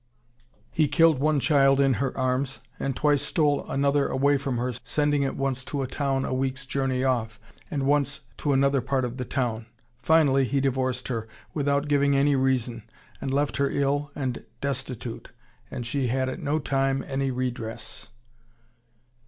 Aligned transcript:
He 0.71 0.87
killed 0.87 1.19
one 1.19 1.39
child 1.39 1.79
in 1.79 1.93
her 2.01 2.17
arms, 2.17 2.59
and 2.79 2.95
twice 2.95 3.21
stole 3.21 3.69
another 3.69 4.07
away 4.07 4.35
from 4.39 4.57
her, 4.57 4.71
sending 4.83 5.21
it 5.21 5.37
once 5.37 5.63
to 5.65 5.83
a 5.83 5.87
town 5.87 6.25
a 6.25 6.33
week's 6.33 6.65
journey 6.65 7.03
off, 7.03 7.39
and 7.69 7.83
once 7.83 8.21
to 8.37 8.51
another 8.51 8.81
part 8.81 9.05
of 9.05 9.17
the 9.17 9.25
town. 9.25 9.67
Finally 10.01 10.45
he 10.45 10.59
divorced 10.59 11.09
her, 11.09 11.27
without 11.53 11.87
giving 11.87 12.15
any 12.15 12.35
reason, 12.35 12.81
and 13.21 13.31
left 13.31 13.57
her 13.57 13.69
ill 13.69 14.09
and 14.15 14.43
destitute. 14.59 15.29
And 15.69 15.85
she 15.85 16.07
had 16.07 16.29
at 16.29 16.39
no 16.41 16.57
time 16.57 17.03
any 17.07 17.29
redress.... 17.29 18.09